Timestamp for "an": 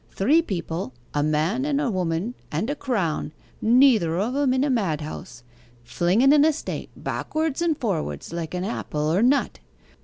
6.33-6.43, 8.55-8.63